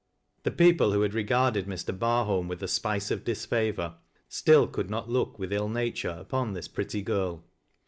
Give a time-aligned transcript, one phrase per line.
[0.41, 1.95] The people who had regarded Mr.
[1.95, 6.67] Barholm with a epice of disfavor, still could not look with ill nature upon this
[6.67, 7.43] pretty girl.